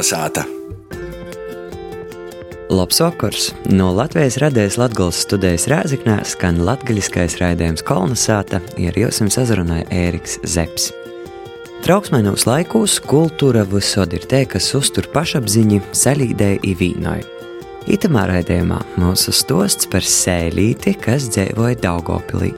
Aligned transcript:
Kalnasāta! 0.00 0.46
Labs 2.72 3.00
vakars! 3.02 3.50
No 3.68 3.90
Latvijas 3.92 4.38
radējas 4.40 4.78
Latvijas 4.80 5.18
studijas 5.26 5.66
Rēziknē 5.68 6.14
skan 6.24 6.62
latgaļiskais 6.64 7.36
raidījums 7.36 7.84
Kolnesāta, 7.84 8.62
ir 8.80 8.96
jums 8.96 9.20
sazrunāja 9.36 9.84
Ēriks 9.92 10.38
Zepsi. 10.48 10.96
Trauksmainos 11.84 12.46
laikos 12.48 12.96
kultūra 13.04 13.66
visod 13.68 14.16
ir 14.16 14.24
te, 14.24 14.46
kas 14.48 14.70
uztur 14.78 15.10
pašapziņu, 15.12 15.82
salīdēja 15.92 16.64
īvīnoju. 16.72 17.28
Itamā 17.92 18.24
raidījumā 18.32 18.80
mūsu 18.96 19.36
stosts 19.36 19.90
par 19.92 20.00
sēlīti, 20.00 20.96
kas 20.96 21.28
dzīvoja 21.36 21.76
Daugopilī. 21.84 22.54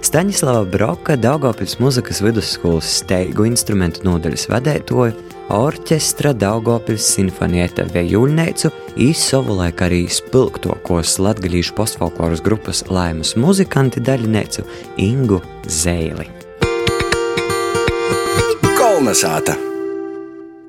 Staņislava 0.00 0.64
Broka, 0.72 1.20
Daugopils 1.20 1.76
muzikas 1.76 2.24
vidusskolas 2.24 3.02
steigu 3.02 3.50
instrumentu 3.52 4.08
nodaļas 4.08 4.48
vadētoju, 4.48 5.35
orķestra 5.52 6.32
Daugopils 6.34 7.06
sinfonieta 7.14 7.84
Vejūļneicu 7.92 8.70
īs 9.06 9.20
savulaik 9.30 9.82
arī 9.86 10.02
spilgtokos 10.10 11.16
latgalīšu 11.22 11.76
postfolkloras 11.78 12.42
grupas 12.44 12.82
laimas 12.90 13.36
muzikanti 13.38 14.02
daļineicu 14.02 14.66
Ingu 15.02 15.40
Zeili. 15.70 16.26
Kolnesāta! 18.76 19.54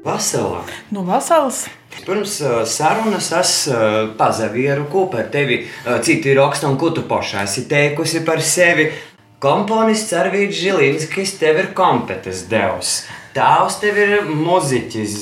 Vasarā! 0.05 0.61
Nu, 0.93 1.03
vasals! 1.07 1.65
Pirms 2.05 2.37
uh, 2.45 2.61
sarunas 2.69 3.31
es 3.35 3.53
uh, 3.71 4.13
pazavieru, 4.15 4.85
ko 4.91 5.07
par 5.11 5.27
tevi 5.33 5.63
uh, 5.65 5.97
citi 6.05 6.35
raksta 6.37 6.69
un 6.69 6.77
ko 6.79 6.93
tu 6.95 7.03
pašā 7.09 7.43
esi 7.47 7.65
teikusi 7.67 8.21
par 8.27 8.43
sevi. 8.45 8.91
Komponists 9.43 10.15
Arvīds 10.17 10.57
Žilinskis 10.57 11.35
tev 11.41 11.59
ir 11.61 11.73
kompetences 11.77 12.45
devs. 12.49 13.01
Tēvs 13.37 13.75
tev 13.77 13.97
ir 14.01 14.29
muziķis. 14.33 15.19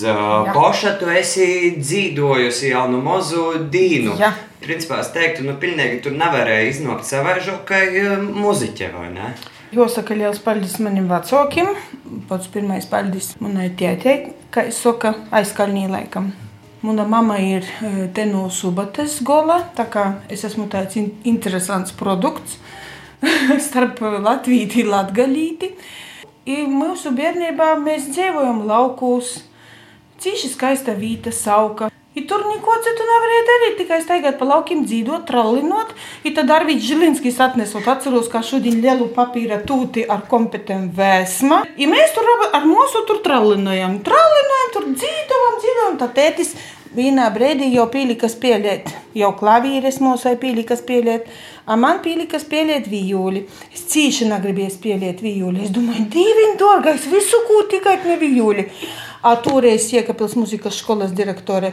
Poša, 0.55 0.94
tu 1.02 1.09
esi 1.11 1.47
dzīvojusi 1.75 2.69
jau 2.69 2.85
no 2.88 3.02
mazu 3.03 3.49
dīnu. 3.71 4.13
Jā. 4.21 4.30
Principā 4.63 5.02
es 5.03 5.09
teiktu, 5.11 5.44
nu, 5.44 5.58
pilnīgi 5.59 5.99
tur 6.05 6.16
nevarēja 6.16 6.69
iznākt 6.69 7.03
savaižokai 7.09 7.83
muziķe, 8.23 8.88
vai 8.93 9.09
ne? 9.11 9.33
Jāsaka, 9.75 10.16
liels 10.16 10.39
paldies 10.39 10.77
maniem 10.80 11.09
vecākiem. 11.11 11.73
Pats 12.30 12.47
pirmais 12.53 12.88
paldies 12.88 13.33
manai 13.43 13.67
tētei, 13.75 14.31
kā 14.53 14.63
es 14.69 14.80
saku, 14.80 15.11
aizkalnī 15.36 15.89
laikam. 15.91 16.31
Mana 16.86 17.03
mama 17.09 17.36
ir 17.43 17.67
te 18.16 18.23
no 18.30 18.45
Subates 18.53 19.17
gola, 19.27 19.59
tā 19.75 19.89
kā 19.91 20.05
es 20.31 20.47
esmu 20.47 20.69
tāds 20.71 20.95
in 21.02 21.11
interesants 21.27 21.91
produkts 21.97 22.59
starp 23.67 23.99
Latviju 23.99 24.86
un 24.86 24.91
Latgalīti. 24.95 25.73
I 26.46 26.62
mūsu 26.70 27.10
bērnībā 27.18 27.72
mēs 27.82 28.12
dzīvojam 28.14 28.60
laukos, 28.70 29.40
cīši 30.22 30.52
skaista 30.54 30.94
vieta, 30.94 31.32
sauka. 31.34 31.90
I 32.16 32.22
tur 32.30 32.46
neko 32.48 32.76
citu 32.86 33.06
nevarēja 33.08 33.46
darīt, 33.48 33.74
tikai 33.80 33.98
staigāt 34.04 34.38
pa 34.40 34.46
laukiem, 34.48 34.86
dzīvot, 34.86 35.26
trallinot. 35.28 35.90
I 36.23 36.32
tad 36.38 36.54
Arvīds 36.54 36.86
Žilinskis 36.86 37.42
atnesot, 37.44 37.90
atceros, 37.92 38.30
kā 38.32 38.44
šodien 38.46 38.78
lielu 38.86 39.10
papīra 39.18 39.58
tūti 39.66 40.06
ar 40.06 40.22
kompetentu 40.30 40.96
vēsma. 41.02 41.64
I 41.76 41.90
mēs 41.92 42.14
tur 42.16 42.30
ar 42.46 42.70
mūsu 42.70 43.02
tur 43.10 43.20
trallinojam, 43.26 43.98
trallinojam, 44.06 44.72
tur 44.78 44.88
dzīvojam, 44.94 45.60
dzīvojam, 45.66 46.00
tā 46.06 46.12
tētis 46.22 46.54
vienā 46.96 47.28
brīdī 47.36 47.68
jau 47.74 47.86
pīlika 47.92 48.30
spēlēt, 48.32 48.90
jau 49.18 49.32
klavīres 49.40 50.00
mūsai 50.04 50.36
pīlika 50.42 50.78
spēlēt, 50.80 51.28
a 51.68 51.78
man 51.80 52.00
pīlika 52.04 52.40
spēlēt 52.42 52.88
vijoli. 52.92 53.46
Es 53.74 53.86
cīši 53.92 54.30
negribēju 54.32 54.74
spēlēt 54.74 55.23
vijoli. 55.26 55.66
Es 55.66 55.73
domāju, 55.76 56.08
dīviņ 56.16 56.56
dārgais, 56.62 57.10
visu 57.12 57.42
ko 57.50 57.66
tikai 57.72 57.98
ne 58.06 58.18
vijoli. 58.22 58.70
A 59.26 59.36
toreiz 59.42 59.88
Iekapils 59.94 60.36
muzikas 60.38 60.78
skolas 60.78 61.14
direktore 61.18 61.72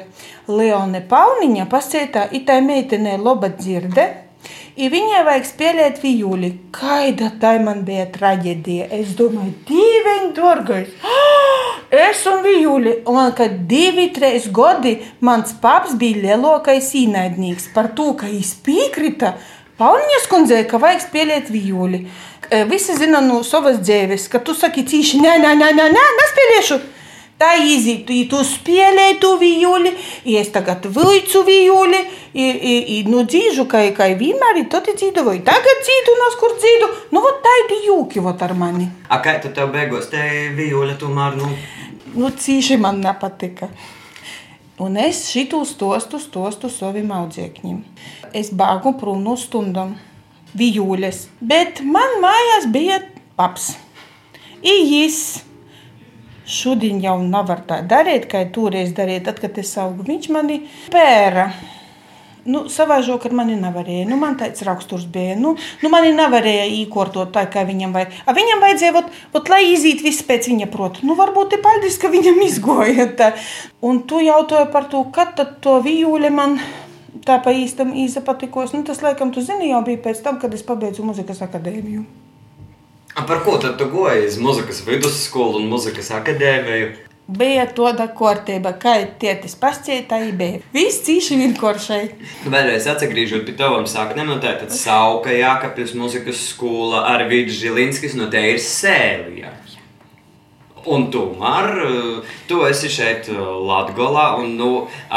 Leone 0.48 1.02
Pauniņa 1.08 1.66
pasētā, 1.70 2.26
itai 2.32 2.62
meitenē 2.64 3.18
loba 3.20 3.52
dzirde, 3.52 4.06
I 4.76 4.88
viņai 4.92 5.22
vajag 5.26 5.48
spēlēt 5.48 6.02
vijoli. 6.02 6.52
Kaida 6.72 7.28
tā 7.40 7.54
man 7.60 7.82
bija 7.86 8.06
traģēdija? 8.14 8.88
Es 8.98 9.14
domāju, 9.18 9.52
dīvaini, 9.68 10.32
dārgais! 10.36 10.92
Es 11.92 12.22
un 12.26 12.40
vijoli, 12.40 12.94
un 13.04 13.34
kad 13.36 13.58
divi, 13.68 14.06
trīs 14.16 14.46
gadi 14.48 14.94
mans 15.20 15.52
paps 15.60 15.92
bija 16.00 16.22
lielākais 16.22 16.88
īnaidnieks 17.02 17.68
par 17.74 17.90
to, 17.98 18.14
ka 18.16 18.30
viņš 18.32 18.54
piekrita 18.64 19.34
Pauniņas 19.82 20.26
kundzei, 20.30 20.64
ka 20.68 20.78
vajag 20.78 21.00
spēlēt 21.06 21.48
vijoli. 21.50 22.04
Visi 22.70 22.94
zina 22.98 23.22
no 23.24 23.40
savas 23.46 23.80
dzīves, 23.80 24.28
ka 24.30 24.38
tu 24.44 24.54
saki 24.54 24.84
cīši, 24.88 25.20
nē, 25.24 25.36
nē, 25.42 25.54
nē, 25.58 25.70
nē, 25.78 25.86
nē, 25.96 26.04
nespēlēšu. 26.20 26.78
Tā 27.42 27.56
iziet, 27.58 28.06
tu 28.30 28.38
spēlēji 28.46 29.16
to 29.22 29.32
vijoli, 29.40 29.90
es 30.38 30.52
tagad 30.54 30.84
vilcu 30.86 31.40
vijoli, 31.48 32.02
nu 33.10 33.24
dzīžu, 33.26 33.64
kā, 33.66 33.80
kā 33.96 34.06
vienmēr, 34.20 34.60
tad 34.70 34.86
dzīvoju. 34.86 35.42
Tagad 35.48 35.82
dzīvoju, 35.82 36.20
no 36.20 36.28
kur 36.38 36.54
dzīvoju, 36.60 36.92
nu, 37.18 37.24
tā 37.42 37.56
ir 37.64 37.74
jūki, 37.88 38.22
vot 38.22 38.46
ar 38.46 38.54
mani. 38.54 38.86
A 39.10 39.18
kā 39.24 39.40
tu 39.42 39.50
tev 39.56 39.74
beigās 39.74 40.06
te 40.12 40.22
vijoli 40.54 40.94
tomēr, 41.00 41.34
nu? 41.40 41.50
Nu, 42.14 42.30
cīši 42.30 42.78
man 42.78 43.02
nepatika. 43.02 43.72
Un 44.78 44.96
es 45.02 45.26
šitu 45.32 45.64
stostu, 45.66 46.22
stostu 46.22 46.70
saviem 46.70 47.10
audzēkņiem. 47.10 47.82
Es 48.38 48.54
bāgu 48.54 48.94
prom 49.02 49.22
no 49.26 49.34
stundām, 49.40 49.96
vijūles. 50.54 51.26
Bet 51.42 51.82
man 51.82 52.20
mājās 52.22 52.70
bija 52.70 53.02
paps. 53.34 53.72
Ījis 54.62 55.18
šodien 56.52 57.00
jau 57.02 57.18
nevar 57.24 57.64
tā 57.68 57.82
darīt, 57.88 58.28
kā 58.30 58.44
toreiz 58.54 58.92
darīja, 58.96 59.28
tad, 59.30 59.40
kad 59.42 59.58
es 59.62 59.72
augu. 59.80 60.04
Viņš 60.08 60.28
mani 60.34 60.62
pēra. 60.92 61.50
Nu, 62.42 62.64
savā 62.66 62.96
žokā 63.06 63.30
man 63.30 63.52
nevarēja. 63.54 64.06
Nu, 64.10 64.16
man 64.18 64.34
tāds 64.40 64.64
raksturs 64.66 65.04
bija. 65.06 65.36
Nu, 65.38 65.54
nu 65.82 65.90
man 65.92 66.08
nevarēja 66.16 66.64
īkortot 66.80 67.30
tā, 67.34 67.44
kā 67.50 67.62
viņam 67.68 67.94
vajag. 67.94 68.16
A 68.26 68.34
viņam 68.34 68.64
vajadzēja, 68.64 68.94
ot, 68.98 69.12
ot, 69.38 69.50
lai 69.52 69.60
iziet 69.70 70.02
viss 70.02 70.26
pēc 70.26 70.48
viņa 70.50 70.66
prota. 70.72 71.04
Nu, 71.06 71.14
varbūt 71.18 71.54
ir 71.54 71.62
paldies, 71.62 72.00
ka 72.02 72.10
viņam 72.10 72.42
izgoja. 72.48 73.06
Tā. 73.18 73.30
Un 73.86 74.02
tu 74.10 74.18
jautāji 74.24 74.72
par 74.74 74.90
to, 74.90 75.04
kad 75.14 75.36
tad 75.38 75.60
to 75.62 75.78
vijūli 75.86 76.32
man 76.34 76.58
tā 77.26 77.38
pa 77.44 77.54
īstam 77.54 77.94
īsa 77.94 78.24
patikos. 78.26 78.74
Nu, 78.74 78.82
tas, 78.86 79.04
laikam, 79.06 79.30
tu 79.30 79.44
zini, 79.44 79.70
jau 79.70 79.84
bija 79.86 80.02
pēc 80.02 80.24
tam, 80.26 80.42
kad 80.42 80.54
es 80.54 80.66
pabeidzu 80.66 81.06
muzikas 81.06 81.44
akadēmiju. 81.46 82.21
A 83.14 83.22
par 83.28 83.42
ko 83.44 83.58
tad 83.60 83.78
tu 83.78 83.84
goji 83.92 84.26
uz 84.26 84.38
muzikas 84.40 84.78
vidusskolu 84.86 85.58
un 85.60 85.66
muzikas 85.68 86.08
akadēmiju? 86.16 86.92
Bija 87.32 87.66
tāda 87.70 88.06
kārtība, 88.16 88.72
kā 88.80 88.94
tētis 89.20 89.52
pasciet, 89.60 90.08
tā 90.08 90.18
bija. 90.36 90.62
Viss 90.72 91.04
cīši 91.04 91.36
vienkāršai. 91.42 92.00
Vēlreiz 92.48 92.88
atgriežot 92.90 93.44
pie 93.46 93.54
tavām 93.58 93.84
saknēm, 93.88 94.32
no 94.32 94.38
tā 94.42 94.54
tad 94.60 94.72
Sauka 94.74 95.32
Jākapils 95.32 95.92
muzikas 95.96 96.40
skola 96.48 97.04
ar 97.12 97.26
Vidžu 97.28 97.58
Žilinskis, 97.60 98.16
no 98.18 98.30
te 98.32 98.42
ir 98.54 98.60
sēlija. 98.64 99.52
Un 100.88 101.06
tomēr 101.14 101.68
tu 102.48 102.64
esi 102.66 102.90
šeit 102.90 103.28
Latgolā, 103.30 104.32
un, 104.40 104.56
nu, 104.58 104.70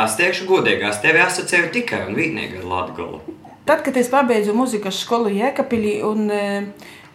es 0.03 0.19
teikšu 0.19 0.45
godīgi, 0.51 0.85
es 0.91 0.99
tevi 1.01 1.23
asociēju 1.23 1.71
tikai 1.79 2.03
un 2.09 2.19
vienīgi 2.19 2.59
ar 2.59 2.67
Latgolu. 2.69 3.23
Tad, 3.65 3.81
kad 3.87 3.95
es 3.97 4.11
pabeidzu 4.13 4.53
muzikas 4.53 4.99
skolu 5.01 5.31
Jēkapilī, 5.33 5.97
un 6.05 6.29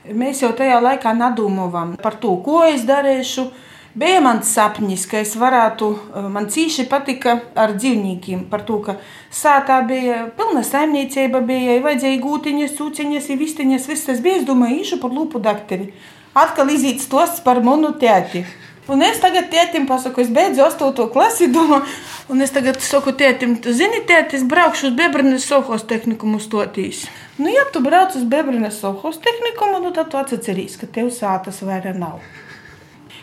mēs 0.07 0.45
jau 0.45 0.53
tajā 0.57 0.79
laikā 0.83 1.13
nedomājām 1.17 1.97
par 2.03 2.17
to, 2.23 2.37
ko 2.45 2.63
es 2.69 2.87
darīšu, 2.89 3.51
Bija 3.95 4.21
mans 4.23 4.47
sapnis, 4.55 5.03
ka 5.11 5.19
es 5.19 5.33
varētu, 5.35 5.87
man 6.31 6.45
cīši 6.47 6.85
patika 6.87 7.33
ar 7.59 7.73
dzīvniekiem, 7.75 8.45
par 8.53 8.63
to, 8.63 8.77
ka 8.85 8.95
sātā 9.35 9.81
bija 9.83 10.29
pilna 10.37 10.63
saimniecība, 10.63 11.41
bija 11.43 11.81
vajadzēja 11.83 12.21
gūtiņas, 12.23 12.77
cūciņas, 12.79 13.27
vistiņas, 13.41 13.89
viss 13.91 14.07
tas 14.07 14.23
bija, 14.23 14.39
es 14.39 14.47
domāju, 14.47 14.79
īšu 14.85 15.01
par 15.03 15.11
lūpu 15.11 15.43
dakteri. 15.43 15.91
Atkal 16.39 16.71
iziet 16.71 17.03
stosts 17.03 17.43
par 17.43 17.59
manu 17.67 17.91
tēti. 17.99 18.45
Un 18.91 19.03
es 19.03 19.19
tagad 19.23 19.51
tētim 19.51 19.91
pasaku, 19.91 20.23
es 20.23 20.31
beidzu 20.31 20.63
8. 20.69 21.11
klasi, 21.11 21.51
domāju, 21.57 21.83
un 22.31 22.47
es 22.47 22.55
tagad 22.55 22.79
saku 22.87 23.11
tētim, 23.19 23.59
zini, 23.75 24.05
tēti, 24.07 24.39
es 24.39 24.47
braukšu 24.47 24.93
uz 24.93 24.97
Bebrinas 25.03 25.51
Sohos 25.51 25.83
tehnikumu 25.91 26.39
stotīs. 26.39 27.09
Nu, 27.41 27.49
ja 27.49 27.65
tu 27.73 27.81
brauc 27.81 28.13
uz 28.17 28.25
Bebrinas 28.29 28.81
Sohos 28.83 29.17
tehnikumu, 29.25 29.81
nu, 29.81 29.95
tad 29.97 30.11
tu 30.13 30.19
atceries, 30.21 30.77
ka 30.77 30.89
tev 30.93 31.09
sātas 31.15 31.63
vairāk 31.65 31.97
nav. 31.97 32.21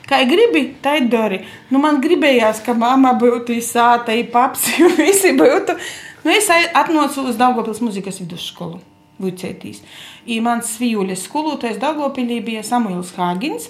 Kā 0.07 0.23
gribi, 0.25 0.63
tā 0.81 0.95
ir 1.01 1.09
dari. 1.11 1.41
Nu, 1.69 1.81
man 1.83 1.99
gribējās, 2.01 2.63
ka 2.65 2.73
mamma 2.73 3.11
būtu 3.19 3.53
īsāta, 3.57 4.15
ir 4.15 4.31
paps, 4.33 4.69
jo 4.79 4.89
visi 4.97 5.35
būtu. 5.37 5.75
Nu, 6.23 6.33
es 6.33 6.49
atnācu 6.49 7.27
uz 7.29 7.37
Daugopils 7.37 7.83
muzikas 7.83 8.17
vidusskolu. 8.23 8.81
Vucētīs. 9.21 9.83
I 10.29 10.39
mans 10.45 10.75
vijuļas 10.81 11.27
skolotājs 11.27 11.77
Daugopilī 11.81 12.39
bija 12.45 12.63
Samuils 12.65 13.13
Hāgins, 13.17 13.69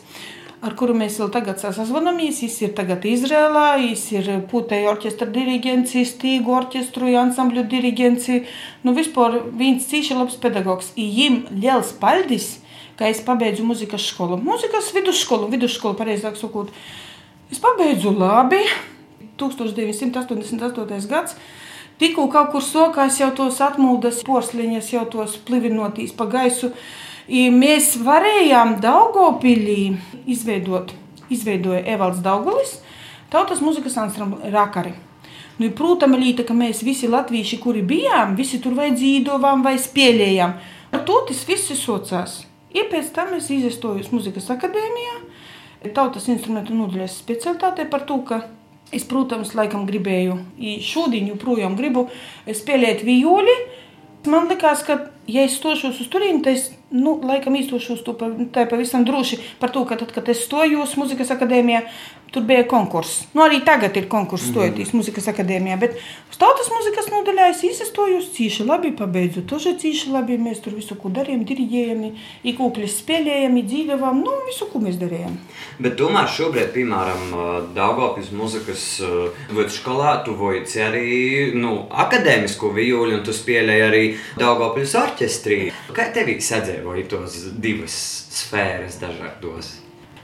ar 0.68 0.76
kuru 0.80 0.94
mēs 0.98 1.18
vēl 1.22 1.32
tagad 1.34 1.64
sazvanamies. 1.64 2.44
Viņš 2.44 2.60
ir 2.68 2.76
tagad 2.78 3.08
Izrēlā, 3.08 3.66
viņš 3.82 4.06
ir 4.20 4.30
pūtēja 4.52 4.92
orķestra 4.92 5.30
diriģents, 5.34 5.98
stīgu 6.12 6.56
orķestru, 6.60 7.10
ansambļu 7.24 7.66
diriģents. 7.72 8.30
Nu, 8.84 8.94
vispār 8.98 9.42
viens 9.58 9.88
cīši 9.90 10.20
labs 10.20 10.40
pedagogs. 10.44 10.94
Jim 10.96 11.46
liels 11.56 11.96
paldies! 11.98 12.58
ka 12.98 13.06
es 13.06 13.22
pabeidzu 13.22 13.66
muzikas 13.66 14.08
skolu. 14.10 14.40
Muzikas 14.42 14.90
vidusskolu, 14.96 15.48
vidusskolu, 15.52 15.94
pareizāk 16.00 16.38
sakot. 16.40 16.72
Es 17.54 17.62
pabeidzu 17.62 18.14
labi. 18.18 18.64
1988. 19.38 21.06
gads. 21.10 21.36
Tikko 22.02 22.28
kaut 22.34 22.52
kur 22.54 22.62
sokās 22.66 23.20
jau 23.22 23.30
tos 23.38 23.60
atmūdas 23.62 24.24
porsliņas, 24.26 24.90
jau 24.94 25.06
tos 25.14 25.38
plivinotīs 25.46 26.14
pa 26.18 26.28
gaisu. 26.30 26.72
Mēs 27.28 27.98
varējām 28.00 28.78
Daugopilī 28.80 29.98
izveidot, 30.32 30.94
izveidoja 31.30 31.82
Evalds 31.84 32.22
Daugulis, 32.24 32.78
tautas 33.30 33.60
muzikas 33.60 33.98
ansambli 34.00 34.48
Rakari. 34.54 34.94
Nu, 35.58 35.68
protams, 35.76 36.20
līta, 36.22 36.46
ka 36.48 36.54
mēs 36.56 36.84
visi 36.86 37.10
latvieši, 37.10 37.58
kuri 37.60 37.82
bijām, 37.84 38.36
visi 38.38 38.62
tur 38.64 38.78
vai 38.78 38.92
dzīvojām, 38.94 39.64
vai 39.66 39.76
spēlējām. 39.82 40.54
Ar 40.94 41.04
to 41.04 41.18
tas 41.28 41.42
viss 41.50 41.74
socās. 41.76 42.46
Ja 42.72 42.86
pēc 42.88 43.10
tam 43.16 43.34
es 43.36 43.50
izstojos 43.52 44.12
muzikas 44.14 44.48
akadēmijā, 44.54 45.18
tautas 45.98 46.30
instrumentu 46.32 46.76
nodaļas 46.78 47.18
specialitātē 47.24 47.88
par 47.90 48.06
to, 48.08 48.22
ka 48.28 48.44
es, 48.94 49.04
protams, 49.04 49.52
laikam 49.58 49.84
gribēju, 49.90 50.38
šodien 50.86 51.28
joprojām 51.34 51.76
gribu 51.76 52.08
spēlēt 52.48 53.04
violi. 53.08 53.56
Man 54.28 54.48
liekas, 54.52 54.84
ka, 54.88 55.00
ja 55.28 55.44
es 55.44 55.58
stošos 55.60 56.02
uz 56.02 56.12
turieni, 56.12 56.44
tad 56.44 56.58
es 56.58 56.70
nu, 56.90 57.20
laikam 57.24 57.56
izdošos 57.56 58.04
to 58.04 58.14
pa, 58.18 58.30
pavisam 58.70 59.06
droši 59.06 59.38
par 59.60 59.72
to, 59.76 59.84
ka 59.86 59.98
tad, 60.00 60.14
kad 60.16 60.30
es 60.30 60.46
stojos 60.46 60.96
muzikas 60.96 61.34
akadēmijā, 61.36 61.82
tur 62.32 62.44
bija 62.48 62.64
konkurss. 62.68 63.26
Nu, 63.36 63.44
arī 63.44 63.60
tagad 63.66 63.96
ir 64.00 64.08
konkurss 64.12 64.50
stojoties 64.52 64.92
mm. 64.92 65.00
muzikas 65.00 65.28
akadēmijā, 65.32 65.78
bet 65.80 65.96
uz 66.32 66.40
tautas 66.40 66.68
muzikas 66.72 67.08
nodaļā 67.12 67.50
es 67.54 67.64
izstojos 67.68 68.30
cīši 68.36 68.68
labi, 68.68 68.92
pabeidzu 68.96 69.44
toži 69.48 69.76
cīši 69.80 70.12
labi, 70.12 70.40
mēs 70.40 70.60
tur 70.64 70.76
visu, 70.76 70.96
ko 71.00 71.12
darījām, 71.12 71.44
diriģējām, 71.48 72.04
īkūkļus 72.52 72.98
spēlējām, 73.02 73.60
dzīvojām, 73.68 74.24
nu, 74.24 74.36
visu, 74.48 74.68
ko 74.72 74.84
mēs 74.84 75.00
darījām. 75.00 75.38
Bet 75.84 75.96
tomēr 76.00 76.28
šobrīd, 76.36 76.72
piemēram, 76.76 77.36
Daugavpils 77.76 78.32
muzikas 78.36 78.86
vidusskolā 79.52 80.18
tu 80.28 80.36
vojici 80.40 80.84
arī, 80.84 81.08
nu, 81.56 81.78
akadēmisko 81.92 82.72
violi, 82.76 83.16
un 83.20 83.24
tu 83.28 83.36
spēlēji 83.36 83.88
arī 83.88 84.04
Daugavpils 84.40 84.96
orķestrī. 85.18 85.62
Kā 85.98 86.10
tevī 86.16 86.40
sadzēja? 86.40 86.78
piedzīvoju 86.78 87.10
tos 87.10 87.36
divas 87.58 87.98
sfēras 88.32 89.00
dažādos. 89.02 89.76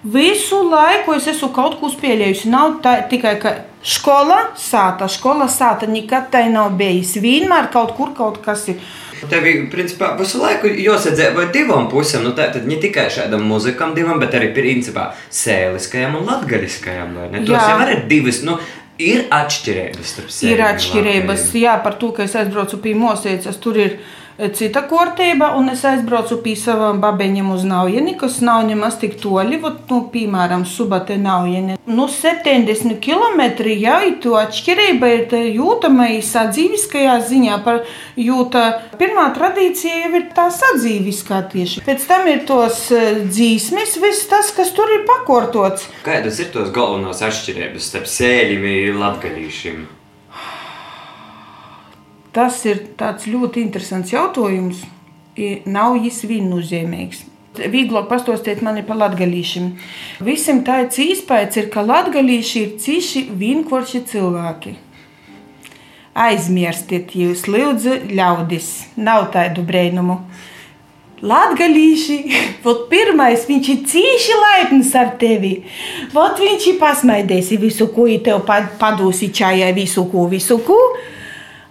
Visu 0.03 0.57
laiku 0.67 1.13
es 1.15 1.27
esmu 1.31 1.53
kaut 1.55 1.79
ko 1.79 1.87
spēlējusi. 1.87 2.49
Nav 2.51 2.81
tā, 2.83 3.07
tikai 3.07 3.37
skola, 3.81 4.51
sāta, 4.59 5.07
skola, 5.07 5.47
sāta. 5.47 5.87
Nekad 5.87 6.29
tā 6.31 6.43
nav 6.51 6.75
bijis. 6.75 7.15
Vienmēr 7.23 7.71
kaut 7.71 7.95
kur 7.95 8.11
kaut 8.13 8.41
kas 8.43 8.67
ir. 8.73 8.81
Tev 9.23 9.45
ir 9.47 9.69
principā 9.71 10.17
visu 10.19 10.41
laiku 10.41 10.67
jāsadzē 10.67 11.29
vai 11.37 11.47
divām 11.55 11.87
pusēm. 11.87 12.25
Nu, 12.27 12.33
tā 12.35 12.49
tad 12.51 12.67
ne 12.67 12.75
tikai 12.75 13.07
šādam 13.07 13.45
muzikam, 13.47 13.95
divam, 13.95 14.19
bet 14.19 14.35
arī 14.35 14.51
principā 14.51 15.13
sēliskajam 15.31 16.19
un 16.19 16.27
latgaļiskajam. 16.27 17.19
Tos 17.47 17.55
jau 17.55 17.83
ir 17.87 18.03
divas. 18.11 18.43
Nu, 18.43 18.59
Ir 19.01 19.23
atšķirības 19.33 20.09
starp 20.11 20.29
sevi. 20.29 20.51
Ir 20.53 20.59
atšķirības, 20.61 21.47
jā, 21.57 21.71
par 21.81 21.95
to, 21.97 22.11
ka 22.13 22.27
es 22.27 22.35
aizbraucu 22.37 22.77
pie 22.83 22.91
Mosēcas. 22.93 23.57
Tur 23.57 23.79
ir 23.81 23.95
cita 24.53 24.83
kārtība, 24.89 25.53
un 25.57 25.69
es 25.73 25.83
aizbraucu 25.87 26.39
pie 26.43 26.55
savām 26.59 27.01
babeņiem 27.03 27.51
uz 27.53 27.63
Naujieni, 27.67 28.15
kas 28.19 28.39
nav 28.45 28.63
nemaz 28.67 28.97
tik 29.01 29.15
toļi, 29.21 29.59
vat, 29.63 29.83
nu, 29.91 30.03
piemēram, 30.13 30.65
Subate 30.65 31.17
Naujieni. 31.21 31.77
Nu, 31.85 32.07
70 32.09 32.99
km 33.03 33.43
jau 33.69 33.99
ir 34.07 34.17
to 34.23 34.35
atšķirība, 34.39 35.11
ir 35.17 35.35
jūtama 35.53 36.09
sadzīviskajā 36.25 37.17
ziņā, 37.29 37.59
par, 37.65 37.83
jo 38.19 38.45
tā 38.53 38.65
pirmā 38.99 39.29
tradīcija 39.37 40.05
jau 40.05 40.13
ir 40.19 40.29
tā 40.35 40.49
sadzīviskā 40.53 41.43
tieši. 41.53 41.83
Pēc 41.87 42.07
tam 42.09 42.29
ir 42.31 42.45
tos 42.49 42.85
dzīsmes, 43.29 43.97
viss 44.03 44.29
tas, 44.31 44.53
kas 44.55 44.73
tur 44.75 44.91
ir 44.97 45.05
pakortots. 45.09 45.89
Kādas 46.07 46.39
ir 46.43 46.53
tos 46.55 46.71
galvenās 46.75 47.21
atšķirības 47.25 47.91
starp 47.91 48.09
sēļiem 48.09 48.71
un 48.93 49.03
latgalīšiem? 49.03 49.83
Tas 52.33 52.63
ir 52.65 52.87
ļoti 53.29 53.61
interesants 53.61 54.13
jautājums. 54.13 54.81
Nav 55.69 55.99
viņš 56.01 56.23
viennozīmīgs. 56.29 57.27
Vieglāk 57.53 58.07
pastāstīt 58.09 58.63
man 58.65 58.79
par 58.87 58.97
latgadījušiem. 58.97 59.67
Visam 60.25 60.63
tāds 60.65 60.97
īspējas 61.01 61.59
ir, 61.61 61.69
ka 61.73 61.83
latgadījuši 61.85 62.63
ir 62.63 62.71
cīši 62.81 63.23
vienkārši 63.37 64.01
cilvēki. 64.09 64.73
Aizmirstiet, 66.13 67.13
jūs 67.17 67.45
lūdzu, 67.49 67.99
ļaudis, 68.13 68.69
nav 68.97 69.29
tādu 69.33 69.65
brēnumu. 69.65 70.19
Latvijas 71.23 72.09
pirmais, 72.91 73.45
viņš 73.47 73.69
ir 73.73 73.81
cīši 73.93 74.41
laipns 74.41 74.91
ar 74.97 75.13
tevi. 75.21 75.55
Vot 76.13 76.41
viņš 76.41 76.69
ir 76.73 76.79
pasmaidējis 76.81 77.53
visu, 77.61 77.87
ko 77.93 78.09
tev 78.25 78.41
padūsi 78.81 79.29
čājā, 79.29 79.69
visu, 79.77 80.09
ko, 80.09 80.25
visu, 80.33 80.57
ko. 80.65 80.79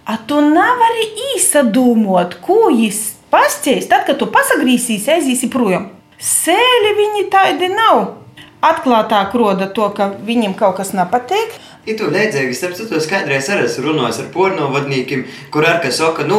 A 0.03 0.17
tu 0.27 0.39
nevari 0.43 1.05
īsadūmot, 1.33 2.39
ko 2.43 2.67
viņš 2.67 3.03
pasties, 3.31 3.87
tad, 3.89 4.03
kad 4.07 4.19
tu 4.19 4.27
pasagrīsīsi, 4.31 5.11
aizīsi 5.15 5.47
projām. 5.53 5.87
Sēļi 6.19 6.91
viņi 6.99 7.29
tādi 7.31 7.71
nav. 7.71 8.19
Atklātāk 8.63 9.33
roda 9.35 9.67
to, 9.75 9.89
ka 9.95 10.13
viņiem 10.23 10.53
kaut 10.59 10.77
kas 10.79 10.93
nepatīk. 10.95 11.55
Ja 11.83 11.97
tu 11.99 12.07
līdzīgi, 12.07 12.55
starp 12.55 12.77
citu, 12.77 12.99
skaidrēs 13.03 13.49
arī 13.51 13.65
es 13.67 13.75
runāju 13.83 14.21
ar 14.23 14.27
pornovadniekiem, 14.31 15.25
kur 15.51 15.67
ar 15.67 15.81
kas 15.83 15.97
saka, 15.99 16.23
nu, 16.23 16.37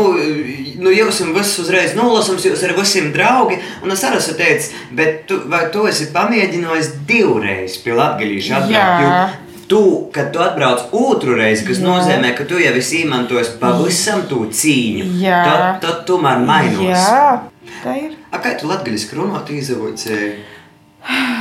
nu 0.81 0.93
jūs 0.93 1.21
visus 1.35 1.67
uzreiz 1.67 1.93
nolasams, 1.99 2.47
jūs 2.49 2.65
ar 2.65 2.73
visiem 2.79 3.11
draugi, 3.13 3.59
un 3.85 3.93
es 3.93 4.05
arī 4.09 4.23
esmu 4.23 4.39
teicis, 4.41 4.71
bet 4.97 5.27
tu, 5.29 5.43
vai 5.53 5.67
tu 5.75 5.85
esi 5.91 6.09
pamēģinājis 6.17 6.95
divreiz 7.05 7.77
pie 7.85 7.93
atbraukt, 7.93 9.45
tu, 9.69 9.83
kad 10.15 10.33
tu 10.33 10.43
atbrauc 10.45 10.93
otru 10.93 11.37
reizi, 11.39 11.67
kas 11.69 11.81
Jā. 11.81 11.87
nozīmē, 11.89 12.33
ka 12.37 12.47
tu 12.49 12.61
jau 12.61 12.73
esi 12.79 13.03
izmantojis 13.05 13.55
pavisam 13.61 14.25
to 14.31 14.45
cīņu, 14.49 15.07
Jā. 15.23 15.43
tad, 15.49 15.65
tad 15.85 16.03
tomēr 16.09 16.43
mainos. 16.45 16.89
Jā, 16.89 17.73
tā 17.85 17.97
ir. 18.01 18.19
A, 18.31 18.41
kā 18.43 18.57
tu 18.61 18.71
latgaļiski 18.71 19.21
runāt 19.21 19.53
izavocēji? 19.55 20.35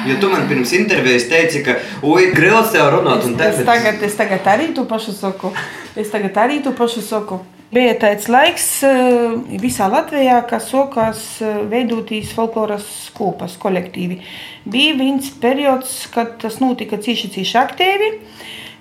Jo 0.03 0.17
tu 0.19 0.27
man 0.27 0.47
pirms 0.49 0.73
intervijas 0.75 1.29
teici, 1.31 1.61
ka 1.63 1.77
oi, 2.03 2.27
grūti 2.35 2.75
tev 2.75 2.89
runāt, 2.97 3.23
un 3.23 3.37
tagad... 3.39 3.61
Es 3.61 3.67
tagad, 3.69 4.01
es 4.03 4.17
tagad 4.19 4.49
arī 4.51 4.73
to 4.75 4.83
pašu 4.89 5.15
saku. 5.15 5.53
Es 5.95 6.11
tagad 6.11 6.35
arī 6.43 6.59
to 6.65 6.73
pašu 6.75 7.03
saku. 7.05 7.39
Bija 7.73 7.93
tāds 7.97 8.27
laiks 8.29 8.65
eh, 8.85 9.31
visā 9.61 9.87
Latvijā, 9.89 10.35
kas 10.45 10.67
sākās 10.69 11.23
eh, 11.41 11.63
veidotīs 11.71 12.33
folkloras 12.35 12.85
kopas 13.17 13.55
kolektīvi. 13.61 14.19
Bija 14.69 14.93
viens 14.99 15.31
periods, 15.41 16.03
kad 16.13 16.35
tas 16.43 16.59
notika 16.61 16.99
cīši, 17.01 17.31
cīši 17.33 17.57
aktīvi. 17.63 18.11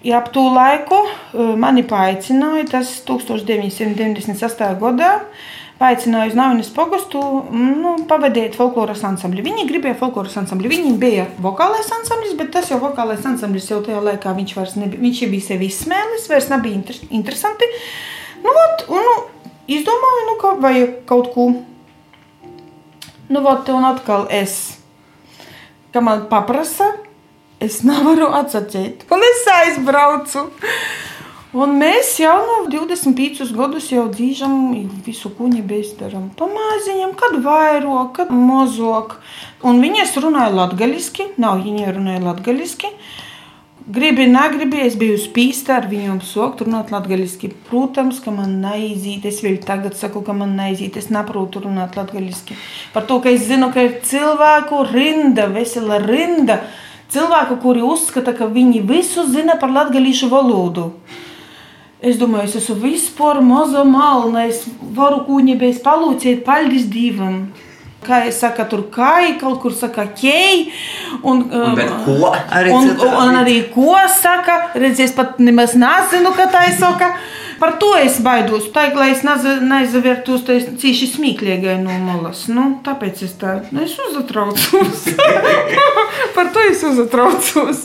Ja 0.04 0.18
ap 0.20 0.28
to 0.34 0.44
laiku 0.52 0.98
eh, 1.06 1.54
mani 1.56 1.86
paaicināja, 1.88 2.68
tas 2.74 2.92
1998. 3.08 4.70
gadā, 4.84 5.14
paaicināja 5.80 6.34
uz 6.34 6.38
Nāvinas 6.42 6.72
pogastu 6.76 7.24
nu, 7.48 7.96
pavadīt 8.10 8.60
folkloras 8.60 9.06
ansambli. 9.08 9.46
Viņi 9.48 9.68
gribēja 9.72 9.96
folkloras 10.04 10.36
ansambli. 10.42 10.68
Viņiem 10.74 11.00
bija 11.00 11.30
vokālais 11.40 11.88
ansamblis, 11.96 12.36
bet 12.36 12.52
tas 12.58 12.68
jau 12.68 12.82
vokālais 12.84 13.24
ansamblis 13.24 13.72
jau 13.72 13.80
tajā 13.86 14.04
laikā 14.04 14.36
viņš 14.36 14.58
vairs 14.60 14.80
nebija, 14.84 15.06
viņš 15.08 15.28
bija 15.32 15.52
sevi 15.54 15.72
izsmēlis, 15.72 16.28
vairs 16.28 16.52
nebija 16.52 16.82
inter 16.82 17.06
interesanti. 17.08 17.76
Nu, 18.42 18.54
vat, 18.56 18.84
un, 18.90 19.06
nu, 19.06 19.14
izdomāju, 19.70 20.24
nu, 20.28 20.36
ka 20.40 20.54
vajag 20.62 20.96
kaut 21.08 21.30
ko. 21.34 21.48
Nu, 23.32 23.42
vat, 23.44 23.68
un 23.72 23.86
atkal 23.88 24.26
es, 24.34 24.58
ka 25.94 26.02
man 26.04 26.26
paprasa, 26.30 26.90
es 27.62 27.80
nevaru 27.86 28.32
atsakīt. 28.42 29.06
Un 29.12 29.24
es 29.28 29.46
aizbraucu. 29.54 30.48
Un 31.52 31.74
mēs 31.76 32.14
jau 32.16 32.32
no 32.48 32.54
25 32.72 33.50
gadus 33.52 33.90
jau 33.92 34.06
dzīvojam, 34.08 34.86
visu 35.04 35.28
kuņi 35.36 35.60
bezdarām. 35.68 36.30
Pamāziņam, 36.38 37.12
kad 37.20 37.36
vairāk, 37.44 38.14
kad 38.16 38.32
mazāk. 38.32 39.18
Un 39.60 39.82
viņas 39.84 40.16
runāja 40.24 40.54
latgaļiski, 40.56 41.34
nav 41.44 41.60
viņa 41.60 41.92
runāja 41.92 42.22
latgaļiski. 42.24 42.88
Gribi, 43.82 44.28
negribi, 44.30 44.78
es 44.86 44.94
biju 44.94 45.16
spīsta 45.18 45.74
ar 45.80 45.88
viņiem 45.90 46.20
sokt, 46.22 46.60
runāt 46.62 46.92
latgaļiski. 46.94 47.48
Protams, 47.66 48.20
ka 48.22 48.30
man 48.30 48.60
neizīt, 48.62 49.24
es 49.26 49.40
vēl 49.42 49.56
tagad 49.64 49.96
saku, 49.98 50.20
ka 50.22 50.36
man 50.36 50.52
neizīt, 50.54 50.94
es 51.00 51.08
neprotu 51.10 51.64
runāt 51.64 51.96
latgaļiski. 51.98 52.54
Par 52.94 53.08
to, 53.08 53.18
ka 53.24 53.32
es 53.32 53.48
zinu, 53.48 53.72
ka 53.74 53.82
ir 53.82 53.96
cilvēku 54.06 54.84
rinda, 54.92 55.48
vesela 55.50 55.98
rinda, 56.04 56.60
cilvēku, 57.10 57.58
kuri 57.64 57.82
uzskata, 57.82 58.36
ka 58.38 58.46
viņi 58.52 58.84
visu 58.86 59.26
zina 59.32 59.58
par 59.58 59.74
latgaļīšu 59.74 60.30
valodu. 60.30 60.92
Es 61.98 62.22
domāju, 62.22 62.52
es 62.52 62.56
esmu 62.62 62.78
vispār 62.84 63.42
maza 63.42 63.82
malna, 63.88 64.46
es 64.46 64.62
varu 64.94 65.24
kūņi, 65.26 65.58
palūciet, 65.82 66.46
paldies 66.46 66.86
Dievam 66.92 67.48
kā 68.06 68.22
es 68.28 68.40
saku, 68.42 68.66
tur 68.70 68.86
kāja, 68.94 69.36
kaut 69.40 69.60
kur 69.62 69.76
saka, 69.76 70.08
ķēj. 70.18 70.64
Un, 71.22 71.44
un, 71.48 71.78
um, 71.78 72.02
ko 72.06 72.32
arī 72.32 72.74
un, 72.74 72.90
un, 72.96 73.14
un 73.26 73.38
arī 73.42 73.60
ko 73.74 73.94
saka, 74.12 74.74
redzies, 74.78 75.14
pat 75.16 75.38
nemaz 75.42 75.76
nezinu, 75.78 76.34
ka 76.36 76.50
tā 76.52 76.66
ir 76.70 76.76
saka. 76.80 77.14
Par 77.62 77.76
to 77.78 77.92
es 77.94 78.16
baidos. 78.18 78.64
Tā 78.74 78.88
ir, 78.88 78.96
lai 78.98 79.12
es 79.12 79.20
neizvērtos 79.22 80.42
cīši 80.82 81.06
smieklīgai 81.12 81.76
no 81.78 81.94
malas. 82.02 82.48
Nu, 82.50 82.64
tāpēc 82.82 83.22
es 83.22 83.36
tā 83.38 83.60
nu, 83.70 83.84
es 83.84 83.94
uzatraucos. 84.02 85.04
Par 86.36 86.50
to 86.50 86.64
es 86.66 86.82
uzatraucos. 86.88 87.84